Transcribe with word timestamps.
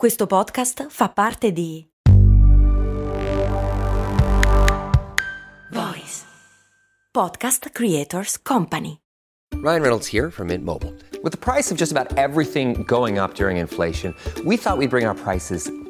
Questo 0.00 0.26
podcast 0.26 0.86
fa 0.88 1.10
parte 1.10 1.52
di 1.52 1.86
Voice 5.70 6.24
Podcast 7.10 7.68
Creators 7.70 8.40
Company. 8.40 9.02
Ryan 9.56 9.82
Reynolds 9.82 10.10
here 10.10 10.30
from 10.30 10.46
Mint 10.46 10.64
Mobile. 10.64 10.94
With 11.22 11.32
the 11.32 11.38
price 11.38 11.70
of 11.70 11.76
just 11.76 11.92
about 11.92 12.16
everything 12.16 12.82
going 12.86 13.18
up 13.18 13.34
during 13.34 13.58
inflation, 13.58 14.14
we 14.46 14.56
thought 14.56 14.78
we'd 14.78 14.88
bring 14.88 15.04
our 15.04 15.14
prices 15.14 15.70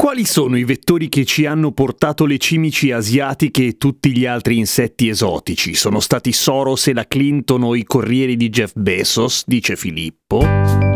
Quali 0.00 0.24
sono 0.24 0.56
i 0.56 0.64
vettori 0.64 1.10
che 1.10 1.26
ci 1.26 1.44
hanno 1.44 1.72
portato 1.72 2.24
le 2.24 2.38
cimici 2.38 2.90
asiatiche 2.90 3.66
e 3.66 3.76
tutti 3.76 4.16
gli 4.16 4.24
altri 4.24 4.56
insetti 4.56 5.08
esotici? 5.08 5.74
Sono 5.74 6.00
stati 6.00 6.32
Soros 6.32 6.86
e 6.86 6.94
la 6.94 7.06
Clinton 7.06 7.64
o 7.64 7.76
i 7.76 7.84
corrieri 7.84 8.34
di 8.34 8.48
Jeff 8.48 8.72
Bezos? 8.74 9.42
Dice 9.44 9.76
Filippo. 9.76 10.89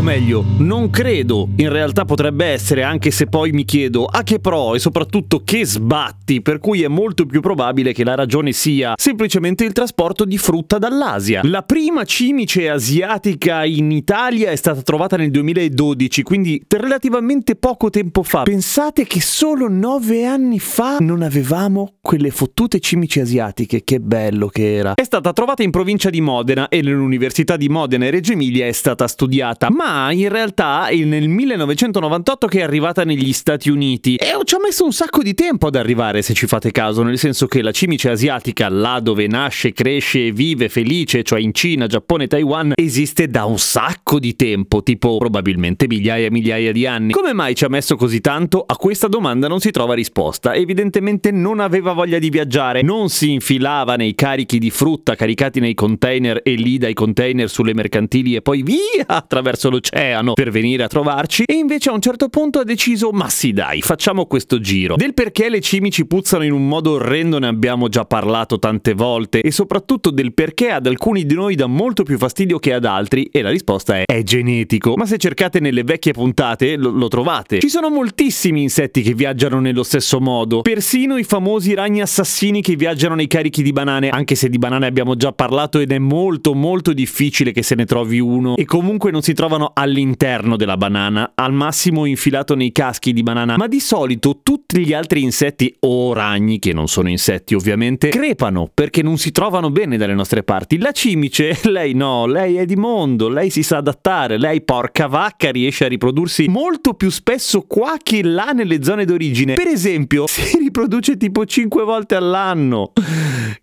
O 0.00 0.02
meglio, 0.02 0.42
non 0.58 0.88
credo. 0.88 1.48
In 1.56 1.68
realtà 1.68 2.06
potrebbe 2.06 2.46
essere, 2.46 2.82
anche 2.82 3.10
se 3.10 3.26
poi 3.26 3.52
mi 3.52 3.64
chiedo 3.64 4.06
a 4.06 4.22
che 4.22 4.38
pro 4.40 4.74
e 4.74 4.78
soprattutto 4.78 5.42
che 5.44 5.66
sbatti, 5.66 6.40
per 6.40 6.58
cui 6.58 6.82
è 6.82 6.88
molto 6.88 7.26
più 7.26 7.40
probabile 7.40 7.92
che 7.92 8.02
la 8.02 8.14
ragione 8.14 8.52
sia 8.52 8.94
semplicemente 8.96 9.64
il 9.64 9.72
trasporto 9.72 10.24
di 10.24 10.38
frutta 10.38 10.78
dall'Asia. 10.78 11.42
La 11.44 11.62
prima 11.62 12.04
cimice 12.04 12.70
asiatica 12.70 13.64
in 13.64 13.90
Italia 13.90 14.50
è 14.50 14.56
stata 14.56 14.80
trovata 14.80 15.16
nel 15.18 15.30
2012, 15.30 16.22
quindi 16.22 16.62
relativamente 16.66 17.54
poco 17.56 17.90
tempo 17.90 18.22
fa. 18.22 18.44
Pensate 18.44 19.04
che 19.04 19.20
solo 19.20 19.68
nove 19.68 20.24
anni 20.24 20.60
fa 20.60 20.96
non 21.00 21.20
avevamo 21.20 21.96
quelle 22.00 22.30
fottute 22.30 22.80
cimici 22.80 23.20
asiatiche, 23.20 23.84
che 23.84 24.00
bello 24.00 24.48
che 24.48 24.76
era. 24.76 24.94
È 24.94 25.04
stata 25.04 25.34
trovata 25.34 25.62
in 25.62 25.70
provincia 25.70 26.08
di 26.08 26.22
Modena 26.22 26.68
e 26.68 26.80
nell'Università 26.80 27.58
di 27.58 27.68
Modena 27.68 28.06
e 28.06 28.10
Reggio 28.10 28.32
Emilia 28.32 28.66
è 28.66 28.72
stata 28.72 29.06
studiata, 29.06 29.68
ma 29.70 29.89
in 30.12 30.28
realtà 30.28 30.86
è 30.86 30.96
nel 30.96 31.28
1998 31.28 32.46
che 32.46 32.60
è 32.60 32.62
arrivata 32.62 33.02
negli 33.02 33.32
Stati 33.32 33.70
Uniti 33.70 34.14
e 34.14 34.38
ci 34.44 34.54
ha 34.54 34.58
messo 34.62 34.84
un 34.84 34.92
sacco 34.92 35.22
di 35.22 35.34
tempo 35.34 35.66
ad 35.66 35.74
arrivare 35.74 36.22
se 36.22 36.32
ci 36.32 36.46
fate 36.46 36.70
caso, 36.70 37.02
nel 37.02 37.18
senso 37.18 37.46
che 37.46 37.60
la 37.60 37.72
cimice 37.72 38.10
asiatica, 38.10 38.68
là 38.68 39.00
dove 39.00 39.26
nasce, 39.26 39.72
cresce 39.72 40.26
e 40.26 40.32
vive 40.32 40.68
felice, 40.68 41.24
cioè 41.24 41.40
in 41.40 41.52
Cina, 41.52 41.88
Giappone 41.88 42.28
Taiwan, 42.28 42.72
esiste 42.76 43.26
da 43.26 43.44
un 43.46 43.58
sacco 43.58 44.20
di 44.20 44.36
tempo, 44.36 44.84
tipo 44.84 45.18
probabilmente 45.18 45.86
migliaia 45.88 46.26
e 46.26 46.30
migliaia 46.30 46.70
di 46.70 46.86
anni. 46.86 47.12
Come 47.12 47.32
mai 47.32 47.56
ci 47.56 47.64
ha 47.64 47.68
messo 47.68 47.96
così 47.96 48.20
tanto? 48.20 48.64
A 48.64 48.76
questa 48.76 49.08
domanda 49.08 49.48
non 49.48 49.58
si 49.58 49.72
trova 49.72 49.94
risposta. 49.94 50.54
Evidentemente 50.54 51.32
non 51.32 51.58
aveva 51.58 51.92
voglia 51.92 52.20
di 52.20 52.30
viaggiare, 52.30 52.82
non 52.82 53.08
si 53.08 53.32
infilava 53.32 53.96
nei 53.96 54.14
carichi 54.14 54.58
di 54.58 54.70
frutta 54.70 55.16
caricati 55.16 55.58
nei 55.58 55.74
container 55.74 56.40
e 56.44 56.54
lì 56.54 56.78
dai 56.78 56.94
container 56.94 57.50
sulle 57.50 57.74
mercantili 57.74 58.36
e 58.36 58.42
poi 58.42 58.62
via 58.62 59.06
attraverso 59.06 59.68
l'oceano 59.68 59.78
per 59.90 60.50
venire 60.50 60.82
a 60.82 60.88
trovarci. 60.88 61.44
E 61.46 61.54
invece 61.54 61.90
a 61.90 61.92
un 61.92 62.00
certo 62.00 62.28
punto 62.28 62.58
ha 62.60 62.64
deciso 62.64 63.10
ma 63.10 63.28
sì 63.28 63.52
dai 63.52 63.80
facciamo 63.80 64.26
questo 64.26 64.60
giro. 64.60 64.96
Del 64.96 65.14
perché 65.14 65.48
le 65.48 65.60
cimici 65.60 66.06
puzzano 66.06 66.44
in 66.44 66.52
un 66.52 66.68
modo 66.68 66.92
orrendo 66.92 67.38
ne 67.38 67.46
abbiamo 67.46 67.88
già 67.88 68.04
parlato 68.04 68.58
tante 68.58 68.92
volte. 68.92 69.40
E 69.40 69.50
soprattutto 69.50 70.10
del 70.10 70.34
perché 70.34 70.70
ad 70.70 70.86
alcuni 70.86 71.24
di 71.24 71.34
noi 71.34 71.54
dà 71.54 71.66
molto 71.66 72.02
più 72.02 72.18
fastidio 72.18 72.58
che 72.58 72.74
ad 72.74 72.84
altri. 72.84 73.24
E 73.32 73.42
la 73.42 73.50
risposta 73.50 73.96
è 73.96 74.04
è 74.20 74.22
genetico. 74.22 74.94
Ma 74.96 75.06
se 75.06 75.18
cercate 75.18 75.60
nelle 75.60 75.82
vecchie 75.82 76.12
puntate 76.12 76.76
lo, 76.76 76.90
lo 76.90 77.08
trovate. 77.08 77.60
Ci 77.60 77.68
sono 77.68 77.88
moltissimi 77.88 78.62
insetti 78.62 79.02
che 79.02 79.14
viaggiano 79.14 79.60
nello 79.60 79.82
stesso 79.82 80.20
modo. 80.20 80.60
Persino 80.62 81.16
i 81.16 81.24
famosi 81.24 81.74
ragni 81.74 82.00
assassini 82.00 82.60
che 82.60 82.76
viaggiano 82.76 83.14
nei 83.14 83.26
carichi 83.26 83.62
di 83.62 83.72
banane. 83.72 84.08
Anche 84.08 84.34
se 84.34 84.48
di 84.48 84.58
banane 84.58 84.86
abbiamo 84.86 85.16
già 85.16 85.32
parlato 85.32 85.78
ed 85.78 85.92
è 85.92 85.98
molto 85.98 86.54
molto 86.54 86.92
difficile 86.92 87.52
che 87.52 87.62
se 87.62 87.74
ne 87.74 87.84
trovi 87.84 88.18
uno. 88.18 88.56
E 88.56 88.64
comunque 88.64 89.10
non 89.10 89.22
si 89.22 89.32
trovano 89.32 89.59
all'interno 89.74 90.56
della 90.56 90.76
banana, 90.76 91.32
al 91.34 91.52
massimo 91.52 92.04
infilato 92.04 92.54
nei 92.54 92.72
caschi 92.72 93.12
di 93.12 93.22
banana, 93.22 93.56
ma 93.56 93.66
di 93.66 93.80
solito 93.80 94.40
tutti 94.42 94.84
gli 94.84 94.92
altri 94.92 95.22
insetti 95.22 95.74
o 95.80 96.12
ragni, 96.12 96.58
che 96.58 96.72
non 96.72 96.88
sono 96.88 97.08
insetti 97.08 97.54
ovviamente, 97.54 98.08
crepano 98.08 98.70
perché 98.72 99.02
non 99.02 99.18
si 99.18 99.30
trovano 99.30 99.70
bene 99.70 99.96
dalle 99.96 100.14
nostre 100.14 100.42
parti. 100.42 100.78
La 100.78 100.92
cimice, 100.92 101.58
lei 101.70 101.94
no, 101.94 102.26
lei 102.26 102.56
è 102.56 102.64
di 102.64 102.76
mondo, 102.76 103.28
lei 103.28 103.50
si 103.50 103.62
sa 103.62 103.78
adattare, 103.78 104.38
lei 104.38 104.62
porca 104.62 105.06
vacca 105.06 105.50
riesce 105.50 105.84
a 105.84 105.88
riprodursi 105.88 106.48
molto 106.48 106.94
più 106.94 107.10
spesso 107.10 107.62
qua 107.62 107.96
che 108.02 108.22
là 108.22 108.50
nelle 108.52 108.82
zone 108.82 109.04
d'origine. 109.04 109.54
Per 109.54 109.66
esempio, 109.66 110.26
si 110.28 110.58
riproduce 110.58 111.16
tipo 111.16 111.44
5 111.44 111.84
volte 111.84 112.14
all'anno, 112.14 112.92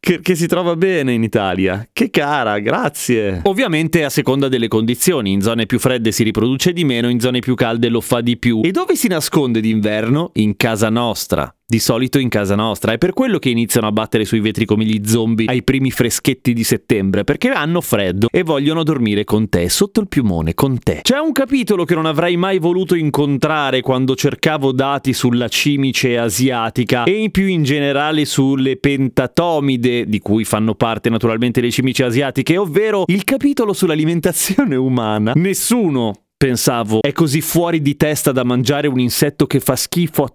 che, 0.00 0.20
che 0.20 0.34
si 0.34 0.46
trova 0.46 0.76
bene 0.76 1.12
in 1.12 1.22
Italia. 1.22 1.86
Che 1.92 2.10
cara, 2.10 2.58
grazie. 2.58 3.40
Ovviamente 3.44 4.04
a 4.04 4.10
seconda 4.10 4.48
delle 4.48 4.68
condizioni, 4.68 5.32
in 5.32 5.40
zone 5.40 5.66
più 5.66 5.78
fredde 5.84 6.12
si 6.12 6.22
riproduce 6.22 6.72
di 6.72 6.82
meno, 6.82 7.10
in 7.10 7.20
zone 7.20 7.40
più 7.40 7.54
calde 7.54 7.90
lo 7.90 8.00
fa 8.00 8.22
di 8.22 8.38
più. 8.38 8.62
E 8.64 8.70
dove 8.70 8.96
si 8.96 9.06
nasconde 9.06 9.60
d'inverno? 9.60 10.30
In 10.36 10.56
casa 10.56 10.88
nostra. 10.88 11.54
Di 11.66 11.78
solito 11.78 12.18
in 12.18 12.28
casa 12.28 12.54
nostra, 12.54 12.92
è 12.92 12.98
per 12.98 13.14
quello 13.14 13.38
che 13.38 13.48
iniziano 13.48 13.86
a 13.86 13.90
battere 13.90 14.26
sui 14.26 14.40
vetri 14.40 14.66
come 14.66 14.84
gli 14.84 15.00
zombie 15.06 15.46
ai 15.46 15.62
primi 15.62 15.90
freschetti 15.90 16.52
di 16.52 16.62
settembre, 16.62 17.24
perché 17.24 17.48
hanno 17.48 17.80
freddo 17.80 18.28
e 18.30 18.42
vogliono 18.42 18.82
dormire 18.82 19.24
con 19.24 19.48
te, 19.48 19.70
sotto 19.70 20.00
il 20.00 20.08
piumone, 20.08 20.52
con 20.52 20.78
te. 20.78 21.00
C'è 21.00 21.16
un 21.16 21.32
capitolo 21.32 21.86
che 21.86 21.94
non 21.94 22.04
avrei 22.04 22.36
mai 22.36 22.58
voluto 22.58 22.94
incontrare 22.94 23.80
quando 23.80 24.14
cercavo 24.14 24.72
dati 24.72 25.14
sulla 25.14 25.48
cimice 25.48 26.18
asiatica 26.18 27.04
e 27.04 27.28
più 27.30 27.46
in 27.46 27.62
generale 27.62 28.26
sulle 28.26 28.76
pentatomide, 28.76 30.04
di 30.04 30.18
cui 30.18 30.44
fanno 30.44 30.74
parte 30.74 31.08
naturalmente 31.08 31.62
le 31.62 31.70
cimici 31.70 32.02
asiatiche, 32.02 32.58
ovvero 32.58 33.04
il 33.06 33.24
capitolo 33.24 33.72
sull'alimentazione 33.72 34.76
umana. 34.76 35.32
Nessuno 35.34 36.12
pensavo, 36.36 37.00
è 37.00 37.12
così 37.12 37.40
fuori 37.40 37.80
di 37.80 37.96
testa 37.96 38.32
da 38.32 38.44
mangiare 38.44 38.86
un 38.86 39.00
insetto 39.00 39.46
che 39.46 39.60
fa 39.60 39.76
schifo 39.76 40.24
a 40.24 40.34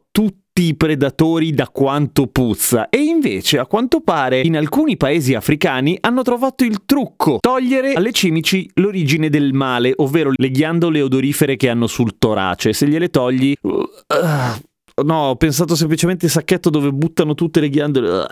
tutti 0.59 0.65
i 0.65 0.75
predatori 0.75 1.51
da 1.51 1.69
quanto 1.69 2.27
puzza. 2.27 2.89
E 2.89 2.97
invece, 2.97 3.59
a 3.59 3.65
quanto 3.65 4.01
pare, 4.01 4.41
in 4.41 4.57
alcuni 4.57 4.97
paesi 4.97 5.33
africani 5.33 5.97
hanno 6.01 6.21
trovato 6.21 6.65
il 6.65 6.83
trucco: 6.85 7.37
togliere 7.39 7.93
alle 7.93 8.11
cimici 8.11 8.69
l'origine 8.75 9.29
del 9.29 9.53
male, 9.53 9.93
ovvero 9.95 10.31
le 10.33 10.51
ghiandole 10.51 11.01
odorifere 11.01 11.55
che 11.55 11.69
hanno 11.69 11.87
sul 11.87 12.17
torace. 12.17 12.73
Se 12.73 12.87
gliele 12.87 13.09
togli. 13.09 13.53
Uh, 13.61 15.03
no, 15.03 15.29
ho 15.29 15.35
pensato 15.35 15.75
semplicemente 15.75 16.25
al 16.25 16.31
sacchetto 16.31 16.69
dove 16.69 16.91
buttano 16.91 17.35
tutte 17.35 17.61
le 17.61 17.69
ghiandole. 17.69 18.09
Uh, 18.09 18.25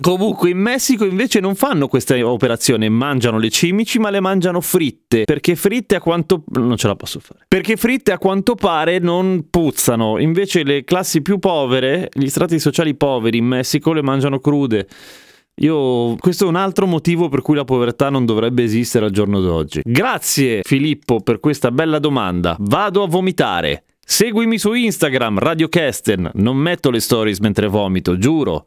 Comunque 0.00 0.50
in 0.50 0.58
Messico 0.58 1.04
invece 1.04 1.40
non 1.40 1.54
fanno 1.54 1.86
questa 1.86 2.14
operazione, 2.26 2.88
mangiano 2.88 3.38
le 3.38 3.50
cimici 3.50 3.98
ma 3.98 4.10
le 4.10 4.20
mangiano 4.20 4.60
fritte, 4.60 5.24
perché 5.24 5.54
fritte 5.54 5.94
a 5.94 6.00
quanto... 6.00 6.44
non 6.52 6.76
ce 6.76 6.86
la 6.86 6.96
posso 6.96 7.20
fare. 7.20 7.44
Perché 7.46 7.76
fritte 7.76 8.12
a 8.12 8.18
quanto 8.18 8.54
pare 8.54 8.98
non 8.98 9.46
puzzano, 9.50 10.18
invece 10.18 10.64
le 10.64 10.84
classi 10.84 11.22
più 11.22 11.38
povere, 11.38 12.08
gli 12.12 12.28
strati 12.28 12.58
sociali 12.58 12.94
poveri 12.94 13.38
in 13.38 13.46
Messico 13.46 13.92
le 13.92 14.02
mangiano 14.02 14.40
crude. 14.40 14.88
Io, 15.58 16.16
questo 16.16 16.46
è 16.46 16.48
un 16.48 16.56
altro 16.56 16.86
motivo 16.86 17.28
per 17.28 17.40
cui 17.40 17.54
la 17.54 17.64
povertà 17.64 18.10
non 18.10 18.24
dovrebbe 18.24 18.64
esistere 18.64 19.04
al 19.04 19.12
giorno 19.12 19.40
d'oggi. 19.40 19.82
Grazie 19.84 20.62
Filippo 20.64 21.20
per 21.20 21.38
questa 21.38 21.70
bella 21.70 22.00
domanda. 22.00 22.56
Vado 22.58 23.04
a 23.04 23.06
vomitare. 23.06 23.84
Seguimi 24.04 24.58
su 24.58 24.72
Instagram, 24.72 25.38
Radio 25.38 25.68
Kesten. 25.68 26.30
Non 26.34 26.56
metto 26.56 26.90
le 26.90 26.98
stories 26.98 27.38
mentre 27.38 27.68
vomito, 27.68 28.18
giuro. 28.18 28.66